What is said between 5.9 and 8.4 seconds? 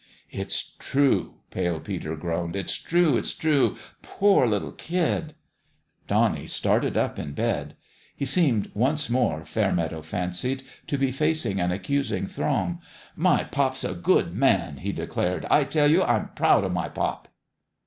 Donnie started up in bed. He